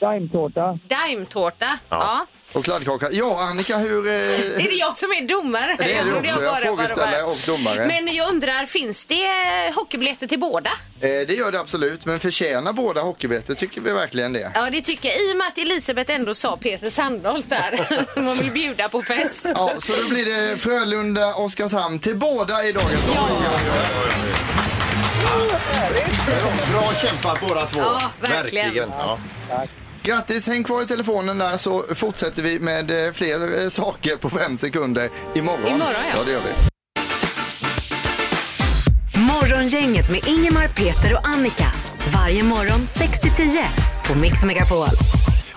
[0.00, 0.78] Daimtårta.
[0.88, 1.78] Daimtårta.
[1.88, 2.26] Ja.
[2.52, 3.08] Och kladdkaka.
[3.12, 4.06] Ja, Annika, hur...
[4.06, 5.76] Eh, Är det jag som är domare?
[5.78, 7.86] Det är du också, jag bara var frågeställare bara- och domare.
[7.86, 9.26] Men jag undrar, finns det
[9.74, 10.70] hockeybiljetter till båda?
[11.00, 14.50] eh, det gör det absolut, men förtjänar båda hockeybiljetter tycker vi verkligen det.
[14.54, 15.18] Ja, det tycker jag.
[15.20, 18.04] I och med att Elisabeth ändå sa Peter Sandholt där.
[18.20, 19.46] Man vill bjuda på fest.
[19.54, 23.42] Ja, så då blir det Frölunda, Oskarshamn till båda i dagens omgång.
[26.72, 27.80] Bra kämpat båda två.
[27.80, 28.92] Ja, verkligen.
[28.98, 29.18] Ja.
[30.02, 34.30] Grattis, häng kvar i telefonen där så fortsätter vi med eh, fler eh, saker på
[34.30, 35.66] fem sekunder imorgon.
[35.66, 35.80] Imorgon
[36.12, 36.18] ja.
[36.18, 36.68] ja det gör vi.
[39.20, 41.66] Morgongänget med Ingemar, Peter och Annika.
[42.14, 43.58] Varje morgon 6-10
[44.06, 44.88] på Mix Megapol.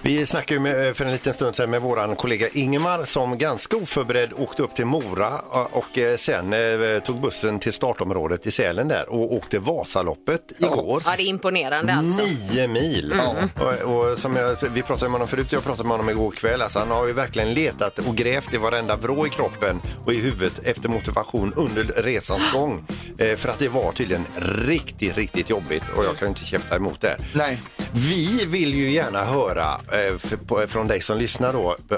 [0.03, 3.77] Vi snackade ju med, för en liten stund sedan med våran kollega Ingemar som ganska
[3.77, 5.39] oförberedd åkte upp till Mora
[5.71, 11.01] och eh, sen eh, tog bussen till startområdet i Sälen där och åkte Vasaloppet igår.
[11.05, 12.25] Ja, det är imponerande alltså.
[12.25, 13.13] Nio mil.
[13.59, 16.61] Och, och som jag, vi pratade med honom förut, jag pratade med honom igår kväll.
[16.61, 20.17] Alltså, han har ju verkligen letat och grävt i varenda vrå i kroppen och i
[20.17, 22.83] huvudet efter motivation under resans gång.
[23.17, 24.25] Eh, för att det var tydligen
[24.65, 27.17] riktigt, riktigt jobbigt och jag kan inte käfta emot det.
[27.33, 27.59] Nej.
[27.93, 31.75] Vi vill ju gärna höra eh, på, från dig som lyssnar då.
[31.89, 31.95] v-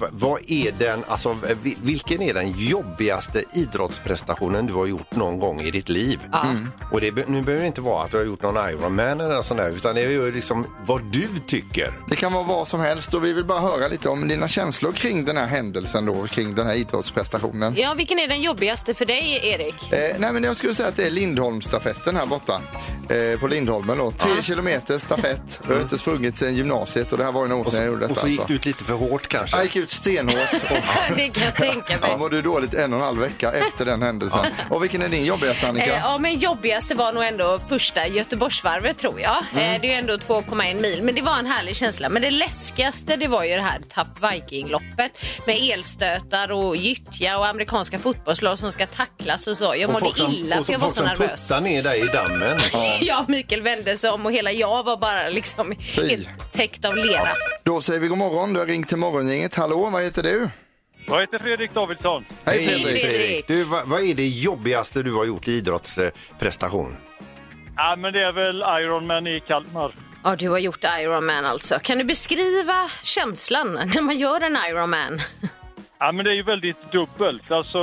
[0.00, 5.38] v- Vad är den, alltså, vi- vilken är den jobbigaste idrottsprestationen du har gjort någon
[5.38, 6.20] gång i ditt liv?
[6.44, 6.68] Mm.
[6.92, 9.42] Och det, be- nu behöver det inte vara att du har gjort någon Ironman eller
[9.42, 11.94] sånt där, utan det är ju liksom vad du tycker.
[12.08, 14.92] Det kan vara vad som helst och vi vill bara höra lite om dina känslor
[14.92, 17.74] kring den här händelsen då, kring den här idrottsprestationen.
[17.76, 19.92] Ja, vilken är den jobbigaste för dig, Erik?
[19.92, 22.60] Eh, nej men jag skulle säga att det är Lindholmsstafetten här borta.
[23.08, 24.10] Eh, på Lindholmen då.
[24.10, 25.33] Tre kilometer stafett.
[25.68, 27.86] Jag har inte sprungit sedan gymnasiet och det här var ju några år sedan jag
[27.86, 28.12] gjorde detta.
[28.12, 28.48] Och så gick alltså.
[28.52, 29.56] du ut lite för hårt kanske.
[29.56, 32.10] Jag gick ut stenhårt och Det kan jag tänka mig.
[32.10, 34.44] jag mådde dåligt en och en halv vecka efter den händelsen.
[34.70, 35.86] Och vilken är din jobbigaste Annika?
[35.94, 39.36] Eh, ja, men jobbigaste var nog ändå första Göteborgsvarvet tror jag.
[39.52, 39.74] Mm.
[39.74, 42.08] Eh, det är ju ändå 2,1 mil, men det var en härlig känsla.
[42.08, 45.10] Men det läskigaste det var ju det här Tough Viking-loppet
[45.46, 49.64] med elstötar och gyttja och amerikanska fotbollslag som ska tacklas och så.
[49.64, 51.48] Jag Och mådde folk som- illa och för jag var folk så som nervös.
[51.48, 52.60] puttar ner dig i dammen.
[53.00, 57.28] Ja, Mikael vände sig om och hela jag var bara liksom helt täckt av lera.
[57.62, 58.52] Då säger vi god morgon.
[58.52, 59.54] Du har ringt till Morgongänget.
[59.54, 60.48] Hallå, vad heter du?
[61.06, 62.24] Jag heter Fredrik Davidsson.
[62.44, 63.46] Hej Hej, Fredrik.
[63.46, 66.96] Du, vad, vad är det jobbigaste du har gjort i idrottsprestation?
[67.76, 69.94] Ja, men det är väl Ironman i Kalmar.
[70.24, 71.78] Ja, du har gjort Ironman alltså.
[71.82, 75.18] Kan du beskriva känslan när man gör en Ironman?
[75.98, 77.50] Ja, men det är ju väldigt dubbelt.
[77.50, 77.78] Alltså,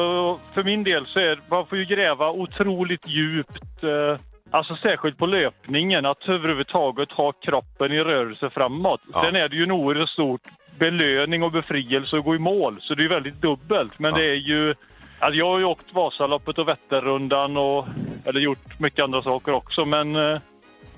[0.54, 3.84] för min del så är man får ju gräva otroligt djupt.
[3.84, 4.22] Eh,
[4.52, 9.02] alltså särskilt på löpningen, att överhuvudtaget ha kroppen i rörelse framåt.
[9.14, 9.24] Ja.
[9.26, 10.42] Sen är det ju en oerhört stort
[10.80, 14.00] belöning och befrielse att gå i mål, så det är väldigt dubbelt.
[14.00, 14.18] Men Ja.
[14.18, 14.76] det är ju...
[15.20, 17.86] Alltså jag har ju åkt Vasaloppet och Vätternrundan och
[18.26, 20.40] eller gjort mycket andra saker också, men eh,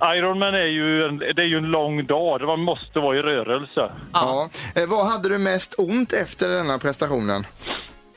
[0.02, 3.92] Ironman är ju en, det är ju en lång dag man måste vara i rörelse.
[4.13, 4.50] Ja.
[4.76, 7.46] Eh, vad hade du mest ont efter denna prestationen?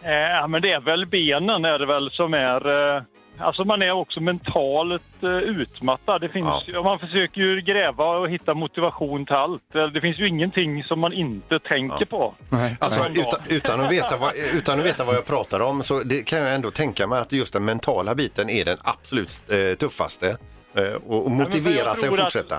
[0.03, 2.94] Eh, Ja, men det är väl benen är det väl som är...
[2.96, 3.03] Eh,
[3.38, 6.20] alltså man är också mentalt eh, utmattad.
[6.20, 6.83] Det finns, Ja.
[6.83, 9.62] Man försöker ju gräva och hitta motivation till allt.
[9.72, 12.35] Det finns ju ingenting som man inte tänker på.
[12.49, 12.77] Nej.
[12.81, 13.20] Alltså, Nej.
[13.20, 16.38] utan, utan, att veta vad, utan att veta vad jag pratar om så det kan
[16.38, 20.37] jag ändå tänka mig att just den mentala biten är den absolut eh, tuffaste.
[20.75, 22.57] Eh, och, och motivera sig att fortsätta.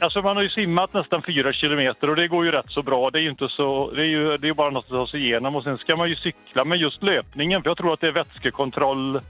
[0.00, 3.10] Alltså man har ju simmat nästan fyra kilometer och det går ju rätt så bra.
[3.10, 3.90] Det är ju inte så...
[3.90, 6.08] Det är ju det är bara något att ta sig igenom och sen ska man
[6.08, 6.64] ju cykla.
[6.64, 9.20] Men just löpningen, för jag tror att det är vätskekontroll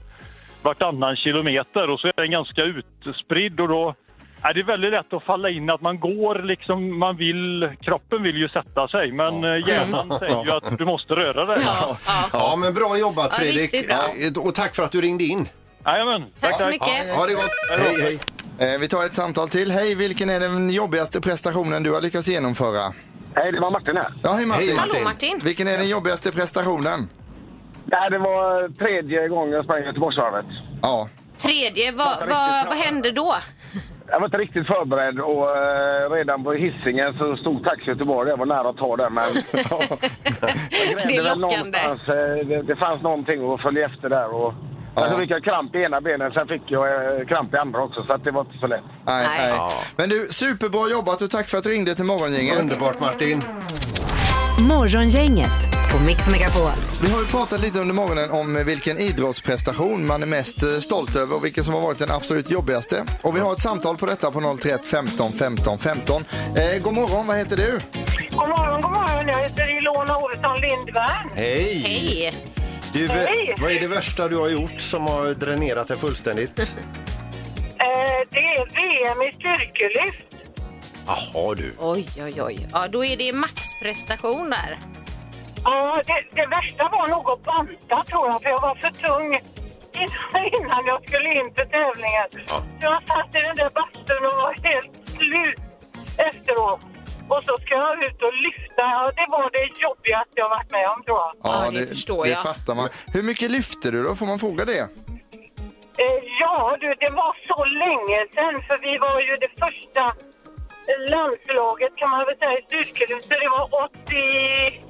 [0.63, 3.95] vartannan kilometer och så är den ganska utspridd och då
[4.41, 8.37] är det väldigt lätt att falla in att man går liksom, man vill, kroppen vill
[8.37, 9.57] ju sätta sig men ja.
[9.57, 11.57] hjärnan säger ju att du måste röra dig.
[11.65, 12.29] Ja, ja.
[12.33, 13.87] Ja, men bra jobbat Fredrik.
[13.87, 13.95] bra.
[13.95, 15.49] Eh, Och tack för att du ringde in.
[15.85, 16.25] Jajamän.
[16.39, 17.15] Tack så mycket.
[17.15, 17.51] Ha det gott.
[17.79, 18.73] Hej, hej.
[18.73, 19.71] Eh, vi tar ett samtal till.
[19.71, 22.93] Hej, vilken är den jobbigaste prestationen du har lyckats genomföra?
[23.35, 24.13] Hej, det var Martin här.
[24.23, 24.67] Ja, hej Martin.
[24.67, 25.41] Hej, Hallå Martin.
[25.43, 27.09] Vilken är den jobbigaste prestationen?
[27.91, 30.45] Nej, det var tredje gången jag sprang Göteborgsvarvet.
[30.81, 31.09] Ja.
[31.37, 33.35] Tredje, vad, vad, vad hände då?
[34.07, 38.29] Jag var inte riktigt förberedd och eh, redan på hissingen så stod Taxi Göteborg.
[38.29, 39.23] Jag var nära att ta det, men
[39.53, 39.97] jag
[41.07, 41.77] Det är lockande.
[41.79, 44.33] eh, det, det fanns någonting att följa efter där.
[44.35, 44.53] Och,
[44.95, 45.09] Ja.
[45.11, 48.03] Så fick jag kramp i ena benet, sen fick jag eh, kramp i andra också,
[48.03, 48.83] så att det var inte så lätt.
[49.05, 49.39] Nej, Nej.
[49.41, 49.49] nej.
[49.57, 49.71] Ja.
[49.97, 52.59] Men du, superbra jobbat och tack för att du ringde till Morgongänget.
[52.61, 53.43] Underbart Martin.
[54.61, 55.51] Morgongänget
[55.91, 56.71] på Mix Megapol.
[57.01, 61.15] Vi har ju pratat lite under morgonen om vilken idrottsprestation man är mest eh, stolt
[61.15, 63.03] över och vilken som har varit den absolut jobbigaste.
[63.21, 66.23] Och vi har ett samtal på detta på 031 15 15 15.
[66.55, 67.79] Eh, god morgon, vad heter du?
[68.31, 69.27] God morgon, god morgon.
[69.27, 71.29] Jag heter Ilona Olsson Lindvärn.
[71.35, 71.79] Hej.
[71.85, 72.35] Hej.
[72.93, 73.55] Du, v- Hej.
[73.61, 76.71] vad är det värsta du har gjort som har dränerat dig fullständigt?
[77.81, 77.85] Eh,
[78.29, 80.23] det är VM i styrkelyft.
[81.09, 81.73] Jaha du.
[81.79, 82.67] Oj, oj, oj.
[82.73, 84.71] Ja, då är det maxprestation där.
[85.63, 89.29] Ja, det, det värsta var nog att banta tror jag, för jag var för tung
[90.57, 92.27] innan, jag skulle in för tävlingen.
[92.33, 92.57] Ja.
[92.79, 95.59] Så jag satt i den där bastun och var helt slut
[96.29, 96.81] efteråt.
[97.33, 98.83] Och så ska jag ut och lyfta.
[98.95, 101.31] Ja, det var det jobbigaste jag varit med om tror jag.
[101.43, 102.43] Ja, det förstår det jag.
[102.43, 102.89] fattar man.
[103.13, 104.15] Hur mycket lyfter du då?
[104.15, 104.79] Får man fråga det?
[106.03, 110.03] Eh, ja, du, det var så länge sedan för vi var ju det första
[111.13, 113.25] landslaget kan man väl säga i styrkelyft.
[113.27, 114.81] Så det var 80...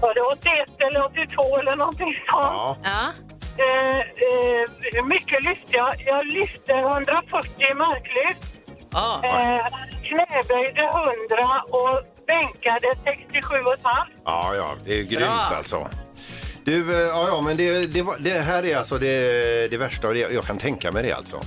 [0.00, 2.26] Var det 81 eller 82 eller någonting sånt.
[2.30, 2.76] Ja.
[2.84, 3.12] Ja.
[3.64, 4.00] Eh,
[4.98, 5.94] eh, mycket lyfte jag.
[6.06, 8.54] Jag lyfte 140 marklyft.
[8.92, 9.20] Ja.
[9.24, 9.66] Eh,
[10.08, 13.76] knäböjde 100 och bänkade 67,5.
[14.24, 15.18] Ja, ja, det är grymt
[15.50, 15.56] Bra.
[15.56, 15.88] alltså.
[16.64, 20.14] Du, eh, ja, ja, men det, det, var- det här är alltså det, det värsta
[20.14, 21.40] jag kan tänka mig det alltså.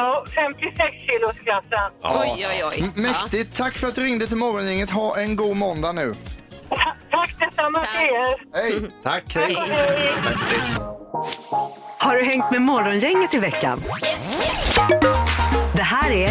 [0.00, 1.88] Ja, 56 kilosklassen.
[2.02, 2.22] Ja.
[2.22, 2.80] Oj, oj, oj.
[2.84, 3.56] M- Mäktigt.
[3.56, 4.90] Tack för att du ringde till Morgongänget.
[4.90, 6.14] Ha en god måndag nu.
[6.68, 6.76] Ta-
[7.10, 8.04] Tack detsamma till Tack.
[8.04, 8.62] er.
[8.62, 8.90] Hej!
[9.02, 9.54] Tack, hej.
[9.68, 10.12] Hej.
[11.98, 13.82] Har du hängt med Morgongänget i veckan?
[15.74, 16.30] Det här är...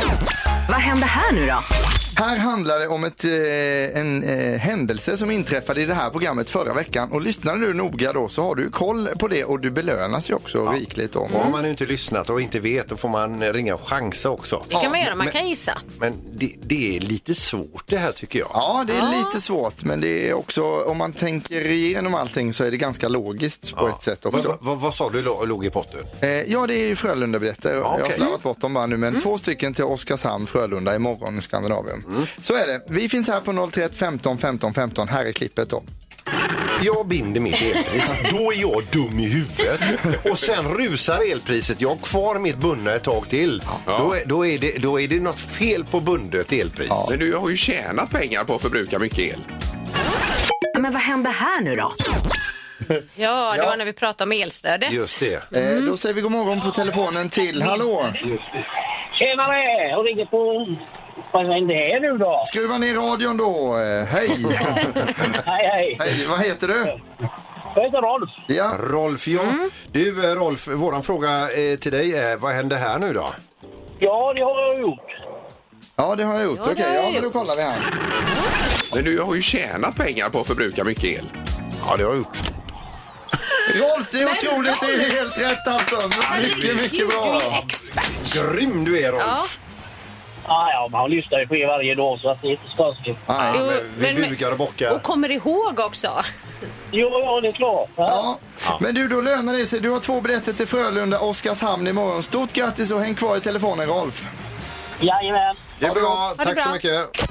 [0.70, 1.87] Vad händer här nu då?
[2.18, 6.50] Här handlar det om ett, eh, en eh, händelse som inträffade i det här programmet
[6.50, 7.12] förra veckan.
[7.12, 10.34] Och lyssnar du noga då så har du koll på det och du belönas ju
[10.34, 11.12] också rikligt.
[11.14, 11.20] Då.
[11.20, 14.64] Och Har man inte lyssnat och inte vet då får man ringa och chansa också.
[14.70, 15.78] Det kan man göra, man men- kan gissa.
[16.00, 18.50] Men det, det är lite svårt det här tycker jag.
[18.54, 22.64] Ja, det är lite svårt, men det är också, om man tänker igenom allting så
[22.64, 24.58] är det ganska logiskt på ett sätt Vad, också.
[24.62, 26.00] vad, vad sa du lå- låg i potten?
[26.22, 27.76] Eh, ja, det är ju Frölunda-biljetter.
[27.76, 31.42] Jag har slarvat bort dem bara nu, men två stycken till Oskarshamn, Frölunda imorgon i
[31.42, 32.04] Skandinavien.
[32.42, 32.82] Så är det.
[32.88, 35.08] Vi finns här på 031 15 15 15.
[35.08, 35.84] Här är klippet då.
[36.82, 39.82] Jag binder mitt elpris, då är jag dum i huvudet.
[40.32, 41.82] Och sen rusar elpriset.
[41.82, 43.64] Jag har kvar mitt bundna ett tag till.
[43.86, 46.90] Då, är, då, är det, då är det något fel på bundet elpris.
[47.10, 49.40] Men du har ju tjänat pengar på att förbruka mycket el.
[50.80, 51.94] Men vad händer här nu då?
[53.16, 53.66] Ja, det Ja.
[53.66, 54.92] var när vi pratade om elstödet.
[54.94, 55.54] Just det.
[55.58, 58.14] Eh, då säger vi god morgon på telefonen till, hallå?
[59.20, 59.90] Tjenare!
[59.90, 60.68] Jag ringer på...
[61.32, 62.42] Vad är det nu då?
[62.46, 63.78] Skruva ner radion då.
[63.78, 64.30] Eh, hej!
[65.46, 65.98] Hej, hej!
[66.00, 67.00] hej, vad heter du?
[67.76, 68.30] Jag heter Rolf.
[68.48, 68.72] Ja.
[68.80, 69.42] Rolf, ja.
[69.92, 73.34] Du, eh, Rolf, våran fråga eh, till dig är vad händer här nu då?
[74.00, 75.12] Ja, det har jag gjort.
[75.96, 76.60] Ja, det har jag gjort.
[76.60, 77.34] Ja, det Okej, har jag ja, men då gjort.
[77.34, 77.80] kollar vi här.
[78.96, 81.26] Men du har ju tjänat pengar på att förbruka mycket el.
[81.88, 82.38] Ja, det har jag gjort.
[83.76, 84.82] Rolf, det är otroligt.
[84.82, 86.10] Det är helt rätt alltså.
[86.42, 87.40] Mycket, mycket bra.
[87.40, 88.34] Du är expert.
[88.34, 89.22] Grym du är, Rolf.
[89.26, 89.46] Ja.
[90.50, 92.76] Ah, ja, man lyssnar ju på er varje dag så att det är inte så
[92.84, 93.18] konstigt.
[93.28, 93.54] Nej.
[93.58, 94.92] Jo, Men vi bugar och bockar.
[94.92, 96.24] Och kommer ihåg också.
[96.92, 97.90] Jo, ja, det är klart.
[97.96, 98.40] Ja.
[98.66, 98.78] Ja.
[98.82, 99.80] Men du, då lönar det sig.
[99.80, 102.24] Du har två biljetter till Frölunda, Oskarshamn imorgon.
[102.24, 104.26] Stort grattis och häng kvar i telefonen, Rolf.
[105.00, 105.56] Jajamän.
[105.80, 106.34] Det är bra.
[106.38, 106.74] Tack så bra.
[106.74, 107.28] mycket.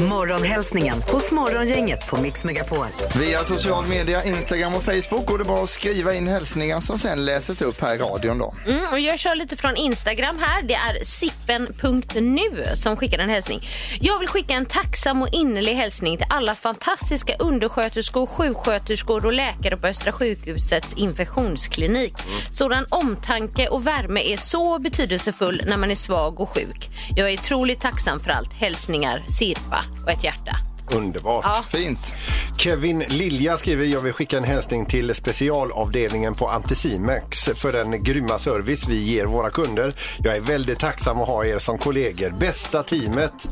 [0.00, 2.86] Morgonhälsningen hos Morgongänget på Mix Megapol.
[3.18, 7.24] Via social media, Instagram och Facebook går det bra att skriva in hälsningar som sen
[7.24, 8.54] läses upp här i radion då.
[8.66, 10.62] Mm, och jag kör lite från Instagram här.
[10.62, 13.68] Det är sippen.nu som skickar en hälsning.
[14.00, 19.76] Jag vill skicka en tacksam och innerlig hälsning till alla fantastiska undersköterskor, sjuksköterskor och läkare
[19.76, 22.14] på Östra sjukhusets infektionsklinik.
[22.50, 26.88] Sådan omtanke och värme är så betydelsefull när man är svag och sjuk.
[27.16, 28.52] Jag är otroligt tacksam för allt.
[28.52, 30.56] Hälsningar Sirpa och ett hjärta.
[30.94, 31.44] Underbart.
[31.44, 31.64] Ja.
[31.68, 32.14] Fint.
[32.58, 38.38] Kevin Lilja skriver jag vill skicka en hälsning till specialavdelningen på Anticimex för den grymma
[38.38, 39.94] service vi ger våra kunder.
[40.18, 42.30] Jag är väldigt tacksam att ha er som kollegor.
[42.30, 43.48] Bästa teamet.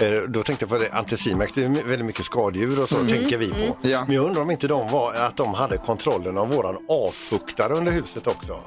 [0.00, 3.38] Eh, Då tänkte jag på det, Anticimex, det är väldigt mycket skadedjur och så tänker
[3.38, 3.76] vi på.
[3.82, 4.04] Ja.
[4.06, 7.92] Men jag undrar om inte de var, att de hade kontrollen av våran avfuktare under
[7.92, 8.60] huset också.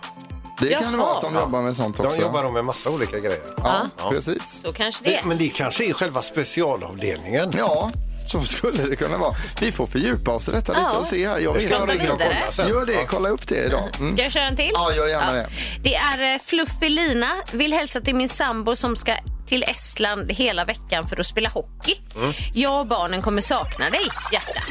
[0.59, 2.21] Det kan det vara att de jobbar med sånt De också.
[2.21, 3.41] jobbar de med massa olika grejer.
[3.57, 4.59] Ja, precis.
[4.65, 5.23] Så kanske det är.
[5.23, 7.51] Men det kanske är själva specialavdelningen.
[7.57, 7.91] Ja,
[8.27, 9.35] så skulle det kunna vara.
[9.61, 10.97] Vi får fördjupa oss i detta lite Ja.
[10.97, 11.39] och se här.
[11.39, 11.75] Jag vet inte.
[11.75, 12.69] ringa och kolla sen.
[12.69, 13.89] Gör det, kolla upp det idag.
[13.99, 14.13] Mm.
[14.13, 14.71] Ska jag köra en till?
[14.73, 15.47] Ja, gör gärna det.
[15.83, 17.29] Det är eh, Fluffy Lina.
[17.51, 19.13] Vill hälsa till min sambo som ska
[19.47, 21.95] till Estland hela veckan för att spela hockey.
[22.15, 22.33] Mm.
[22.53, 24.61] Jag och barnen kommer sakna dig, hjärta.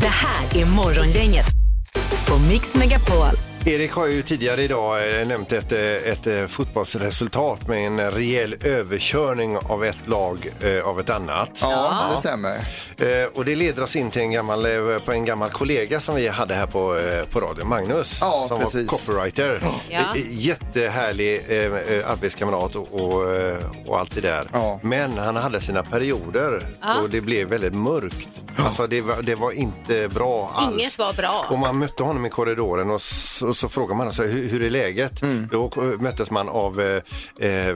[0.00, 1.46] Det här är Morgongänget
[2.28, 3.36] på Mix Megapol.
[3.66, 8.56] Erik har ju tidigare idag eh, nämnt ett, eh, ett eh, fotbollsresultat med en rejäl
[8.64, 10.50] överkörning av ett lag
[10.84, 11.50] av ett annat.
[11.60, 12.58] Ja, det stämmer.
[13.34, 14.66] Och det leder oss in till en gammal,
[15.04, 17.00] på en gammal kollega som vi hade här på,
[17.30, 18.92] på radion, Magnus, Ja, som precis.
[18.92, 19.60] var copywriter.
[19.88, 19.98] Ja.
[19.98, 23.24] Eh, Jättehärlig eh, eh, arbetskamrat och, och,
[23.86, 24.48] och allt det där.
[24.52, 24.80] Ja.
[24.82, 26.66] Men han hade sina perioder
[27.02, 28.28] och det blev väldigt mörkt.
[28.56, 30.80] Alltså det var, det var inte bra alls.
[30.80, 31.46] Inget var bra.
[31.50, 33.02] Och man mötte honom i korridoren och
[33.56, 35.22] så, så frågade man alltså, hur, hur är läget?
[35.22, 35.48] Mm.
[35.52, 37.02] Då möttes man av eh,
[37.40, 37.74] eh, eh,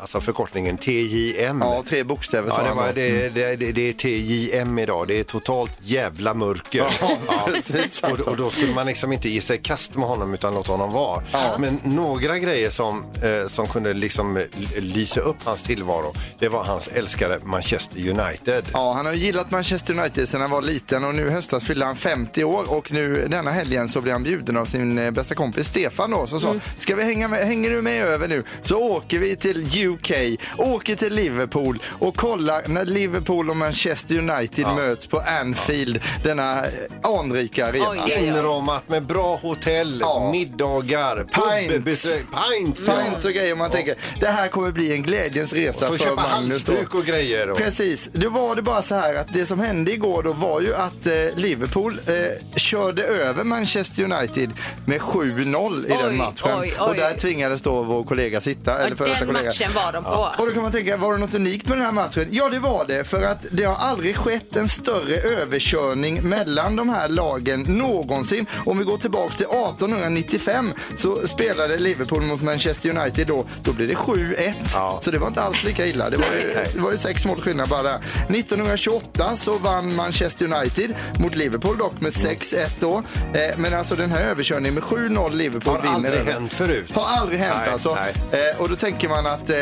[0.00, 1.60] alltså förkortningen TJM.
[1.60, 5.08] Ja, tre bokstäver Ja, det, var, det, det, det, det är TJM idag.
[5.08, 6.86] Det är totalt jävla mörker.
[7.00, 8.30] Ja, precis, och, alltså.
[8.30, 10.92] och då skulle man liksom inte ge sig i kast med honom utan låta honom
[10.92, 11.22] vara.
[11.32, 11.56] Ja.
[11.58, 14.44] Men några grejer som, eh, som kunde liksom eh,
[14.78, 18.68] lysa upp hans tillvaro, det var hans älskade Manchester United.
[18.72, 21.96] Ja, han har gillat Manchester United sedan han var liten och nu höstas fyllde han
[21.96, 25.66] 50 år och nu denna helgen så blir han bjuden av sin eh, bästa kompis
[25.66, 29.18] Stefan då som sa, ska vi hänga med, hänger du med över nu så åker
[29.18, 30.12] vi till UK,
[30.58, 36.70] åker till Liverpool och kollar när Liverpool och Manchester United möts på Anfield, denna eh,
[37.02, 38.08] anrika arena.
[38.18, 41.72] Inramat med bra hotell, middagar, Pints.
[41.74, 42.86] pubbesök, pints.
[42.86, 43.54] Pints och grejer.
[43.54, 46.64] Man tänker, det här kommer bli en glädjens resa Och så för köpa Magnus.
[46.64, 46.72] då.
[46.72, 47.46] halsduk och grejer.
[47.46, 47.54] då.
[47.54, 48.08] Precis.
[48.12, 51.06] Det var det bara så här att det som hände igår då var ju att
[51.06, 54.50] eh, Liverpool eh, körde över Manchester United
[54.86, 56.58] med 7-0 i den matchen.
[56.60, 56.96] oj, Och oj.
[56.96, 58.78] där tvingades då vår kollega sitta.
[58.78, 59.46] eller före detta Den kollega.
[59.48, 60.30] matchen var de på.
[60.38, 62.26] Och då kan man tänka, var det något unikt med den här matchen?
[62.30, 63.04] Ja, det var det.
[63.04, 68.46] För att det har aldrig skett en större överkörning mellan de här lagen någonsin.
[68.66, 73.44] Om vi går tillbaks till 1895 så spelade Liverpool mot Manchester United då.
[73.62, 75.00] Då blev det 7-1.
[75.00, 76.10] Så det var inte alls lika illa.
[76.10, 78.00] Det var ju, det var ju sex mål skillnad bara där.
[78.28, 83.02] 1928 så vann Manchester United mot Liverpool dock med 6-1 då.
[83.32, 86.90] Eh, men alltså den här överkörningen med 7-0 Liverpool Har vinner aldrig hänt förut.
[86.94, 87.96] Har aldrig hänt Nej, alltså.
[88.30, 88.40] nej.
[88.50, 89.56] Eh, och då tänker man att eh,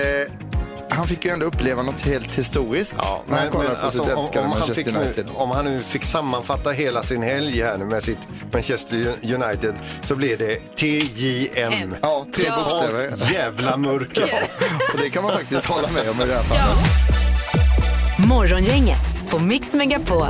[0.91, 3.85] han fick ju ändå uppleva något helt historiskt Ja, när han men, kollade men på
[3.85, 5.27] alltså, sitt om, älskade om, han Manchester fick United.
[5.27, 8.19] nu, om han nu fick sammanfatta hela sin helg här nu med sitt
[8.53, 11.95] Manchester United så blir det TJM.
[12.03, 12.59] Ja, tre Ja.
[12.65, 13.33] bokstäver.
[13.33, 14.35] Jävla mörker.
[14.95, 16.79] Och det kan man faktiskt hålla med om i det här fallet.
[18.29, 20.27] Morgongänget på Mix Megapol.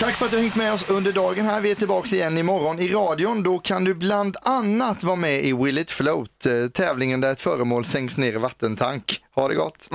[0.00, 1.60] Tack för att du har hängt med oss under dagen här.
[1.60, 3.42] Vi är tillbaka igen imorgon i radion.
[3.42, 7.40] Då kan du bland annat vara med i Will It Float, eh, tävlingen där ett
[7.40, 9.20] föremål sänks ner i vattentank.
[9.34, 9.88] Ha det gott!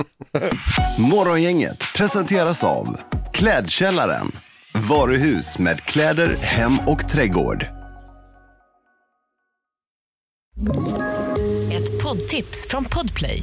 [0.98, 2.96] Morgongänget presenteras av
[3.32, 4.32] Klädkällaren.
[4.74, 7.66] Varuhus med kläder, hem och trädgård.
[11.72, 13.42] Ett poddtips från Podplay.